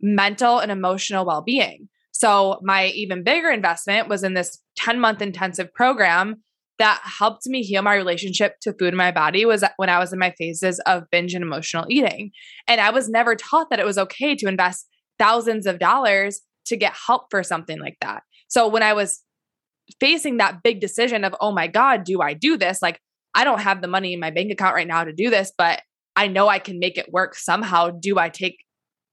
[0.00, 1.88] mental and emotional well being.
[2.12, 6.42] So, my even bigger investment was in this 10 month intensive program
[6.78, 10.12] that helped me heal my relationship to food in my body was when I was
[10.12, 12.32] in my phases of binge and emotional eating.
[12.66, 14.86] And I was never taught that it was okay to invest
[15.18, 18.22] thousands of dollars to get help for something like that.
[18.48, 19.22] So when I was
[20.00, 22.80] facing that big decision of, oh my God, do I do this?
[22.82, 23.00] Like,
[23.34, 25.82] I don't have the money in my bank account right now to do this, but
[26.16, 27.90] I know I can make it work somehow.
[27.90, 28.58] Do I take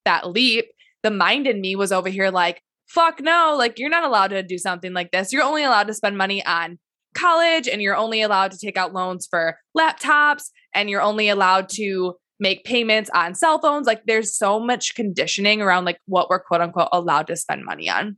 [0.06, 0.66] that leap?
[1.04, 4.44] The mind in me was over here like, fuck no, like, you're not allowed to
[4.44, 5.34] do something like this.
[5.34, 6.78] You're only allowed to spend money on
[7.16, 10.44] college and you're only allowed to take out loans for laptops
[10.76, 13.88] and you're only allowed to make payments on cell phones.
[13.88, 17.90] Like, there's so much conditioning around like what we're quote unquote allowed to spend money
[17.90, 18.18] on.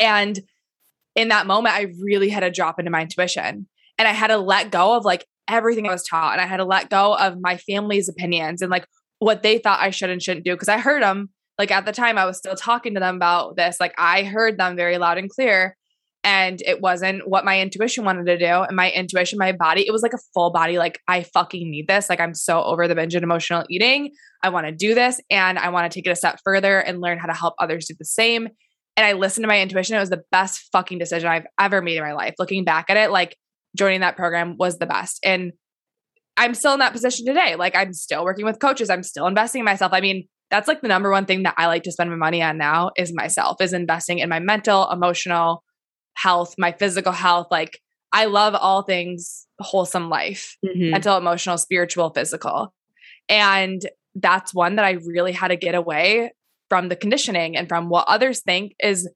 [0.00, 0.40] And
[1.18, 3.66] in that moment, I really had to drop into my intuition
[3.98, 6.34] and I had to let go of like everything I was taught.
[6.34, 8.86] And I had to let go of my family's opinions and like
[9.18, 10.56] what they thought I should and shouldn't do.
[10.56, 13.56] Cause I heard them like at the time I was still talking to them about
[13.56, 13.78] this.
[13.80, 15.76] Like I heard them very loud and clear.
[16.22, 18.44] And it wasn't what my intuition wanted to do.
[18.44, 21.86] And my intuition, my body, it was like a full body, like, I fucking need
[21.88, 22.10] this.
[22.10, 24.10] Like, I'm so over the binge and emotional eating.
[24.42, 27.00] I want to do this and I want to take it a step further and
[27.00, 28.48] learn how to help others do the same
[28.98, 29.94] and I listened to my intuition.
[29.94, 32.34] It was the best fucking decision I've ever made in my life.
[32.36, 33.36] Looking back at it, like
[33.76, 35.20] joining that program was the best.
[35.24, 35.52] And
[36.36, 37.54] I'm still in that position today.
[37.54, 38.90] Like I'm still working with coaches.
[38.90, 39.92] I'm still investing in myself.
[39.92, 42.42] I mean, that's like the number one thing that I like to spend my money
[42.42, 45.62] on now is myself, is investing in my mental, emotional
[46.16, 47.46] health, my physical health.
[47.52, 47.80] Like
[48.12, 50.90] I love all things wholesome life, mm-hmm.
[50.90, 52.74] mental, emotional, spiritual, physical.
[53.28, 53.80] And
[54.16, 56.32] that's one that I really had to get away
[56.68, 59.08] from the conditioning and from what others think is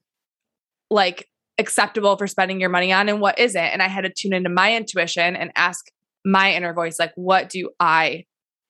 [0.89, 1.27] like
[1.57, 3.61] acceptable for spending your money on and what isn't.
[3.61, 5.85] And I had to tune into my intuition and ask
[6.25, 8.25] my inner voice, like, what do I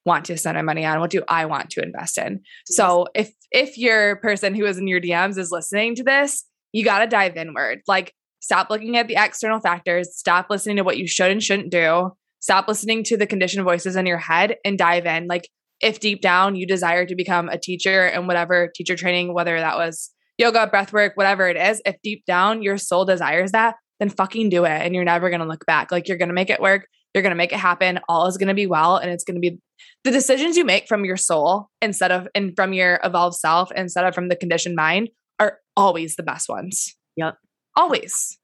[0.06, 1.00] want to spend my money on?
[1.00, 2.42] What do I want to invest in?
[2.66, 6.84] So if if your person who is in your DMs is listening to this, you
[6.84, 7.82] got to dive inward.
[7.88, 11.72] Like stop looking at the external factors, stop listening to what you should and shouldn't
[11.72, 12.12] do.
[12.42, 15.28] Stop listening to the conditioned voices in your head and dive in.
[15.28, 15.48] Like
[15.84, 19.78] if deep down you desire to become a teacher and whatever teacher training, whether that
[19.78, 24.10] was yoga, breath work, whatever it is, if deep down your soul desires that, then
[24.10, 25.92] fucking do it and you're never going to look back.
[25.92, 26.88] Like you're going to make it work.
[27.14, 28.00] You're going to make it happen.
[28.10, 28.98] All is going to be well.
[28.98, 29.60] And it's going to be
[30.04, 34.06] the decisions you make from your soul instead of, and from your evolved self instead
[34.06, 35.10] of from the conditioned mind
[35.40, 36.96] are always the best ones.
[37.18, 37.36] Yep.
[37.76, 38.40] Always.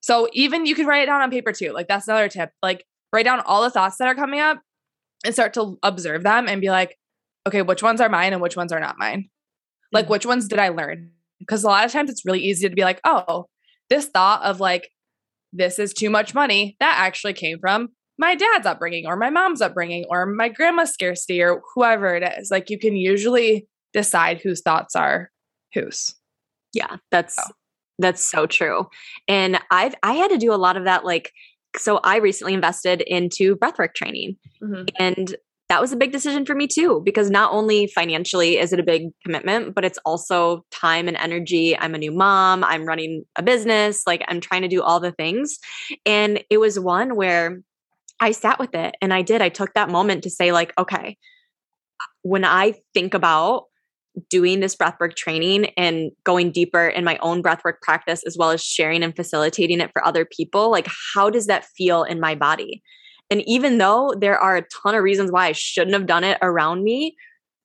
[0.00, 1.72] So even you can write it down on paper too.
[1.72, 2.50] Like that's another tip.
[2.62, 4.62] Like write down all the thoughts that are coming up
[5.24, 6.98] and start to observe them and be like,
[7.46, 9.28] okay, which ones are mine and which ones are not mine?
[9.92, 10.12] Like, mm-hmm.
[10.12, 11.10] which ones did I learn?
[11.38, 13.46] Because a lot of times it's really easy to be like, oh,
[13.88, 14.90] this thought of like,
[15.52, 19.60] this is too much money, that actually came from my dad's upbringing or my mom's
[19.60, 22.50] upbringing or my grandma's scarcity or whoever it is.
[22.50, 25.30] Like, you can usually decide whose thoughts are
[25.74, 26.14] whose.
[26.72, 27.36] Yeah, that's.
[27.36, 27.42] So.
[27.98, 28.88] That's so true.
[29.26, 31.32] And I've I had to do a lot of that like
[31.78, 34.36] so I recently invested into breathwork training.
[34.62, 34.84] Mm-hmm.
[34.98, 35.36] And
[35.68, 38.84] that was a big decision for me too, because not only financially is it a
[38.84, 41.76] big commitment, but it's also time and energy.
[41.76, 45.10] I'm a new mom, I'm running a business, like I'm trying to do all the
[45.10, 45.58] things.
[46.04, 47.62] And it was one where
[48.20, 49.42] I sat with it and I did.
[49.42, 51.18] I took that moment to say, like, okay,
[52.22, 53.64] when I think about
[54.30, 58.62] doing this breathwork training and going deeper in my own breathwork practice, as well as
[58.62, 62.82] sharing and facilitating it for other people, like, how does that feel in my body?
[63.30, 66.38] And even though there are a ton of reasons why I shouldn't have done it
[66.40, 67.16] around me,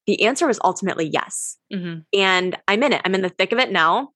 [0.07, 1.57] the answer was ultimately yes.
[1.73, 1.99] Mm-hmm.
[2.19, 3.01] And I'm in it.
[3.05, 4.09] I'm in the thick of it now.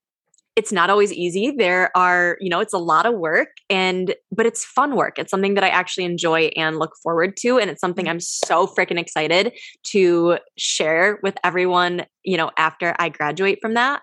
[0.56, 1.50] It's not always easy.
[1.50, 5.18] There are, you know, it's a lot of work and but it's fun work.
[5.18, 8.66] It's something that I actually enjoy and look forward to and it's something I'm so
[8.66, 9.52] freaking excited
[9.92, 14.00] to share with everyone, you know, after I graduate from that.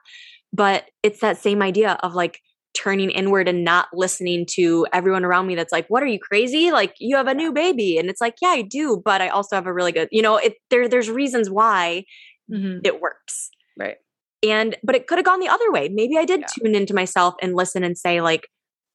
[0.54, 2.40] But it's that same idea of like
[2.74, 6.72] turning inward and not listening to everyone around me that's like what are you crazy
[6.72, 9.56] like you have a new baby and it's like yeah i do but i also
[9.56, 12.04] have a really good you know it there there's reasons why
[12.52, 12.80] mm-hmm.
[12.84, 13.98] it works right
[14.44, 16.48] and but it could have gone the other way maybe i did yeah.
[16.48, 18.48] tune into myself and listen and say like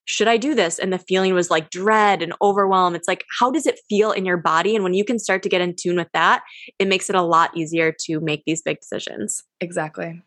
[0.05, 3.51] should i do this and the feeling was like dread and overwhelm it's like how
[3.51, 5.97] does it feel in your body and when you can start to get in tune
[5.97, 6.43] with that
[6.79, 10.23] it makes it a lot easier to make these big decisions exactly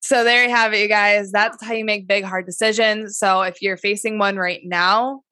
[0.00, 1.32] so there you have it, you guys.
[1.32, 3.18] That's how you make big, hard decisions.
[3.18, 5.22] So if you're facing one right now,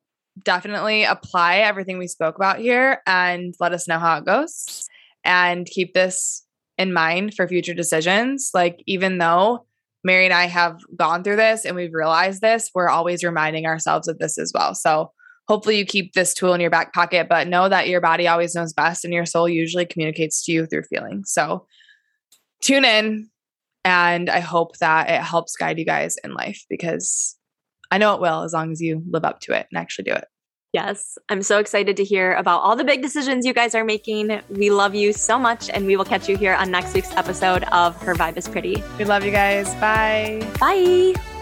[0.42, 4.86] definitely apply everything we spoke about here and let us know how it goes.
[5.24, 6.45] And keep this
[6.78, 8.50] in mind for future decisions.
[8.52, 9.66] Like, even though
[10.04, 14.08] Mary and I have gone through this and we've realized this, we're always reminding ourselves
[14.08, 14.74] of this as well.
[14.74, 15.10] So
[15.48, 18.54] hopefully you keep this tool in your back pocket, but know that your body always
[18.54, 21.32] knows best and your soul usually communicates to you through feelings.
[21.32, 21.66] So
[22.62, 23.30] tune in,
[23.84, 27.36] and I hope that it helps guide you guys in life because
[27.90, 30.12] I know it will as long as you live up to it and actually do
[30.12, 30.24] it.
[30.72, 34.40] Yes, I'm so excited to hear about all the big decisions you guys are making.
[34.50, 37.64] We love you so much, and we will catch you here on next week's episode
[37.72, 38.82] of Her Vibe is Pretty.
[38.98, 39.72] We love you guys.
[39.76, 40.46] Bye.
[40.60, 41.35] Bye.